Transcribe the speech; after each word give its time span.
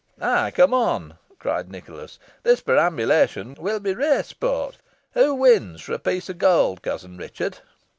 "Ay, 0.19 0.49
come 0.49 0.73
on!" 0.73 1.19
cried 1.37 1.69
Nicholas; 1.69 2.17
"this 2.41 2.59
perambulation 2.61 3.55
will 3.59 3.79
be 3.79 3.93
rare 3.93 4.23
sport. 4.23 4.79
Who 5.11 5.35
wins, 5.35 5.79
for 5.81 5.93
a 5.93 5.99
piece 5.99 6.27
of 6.27 6.39
gold, 6.39 6.81
cousin 6.81 7.17
Richard?" 7.17 7.59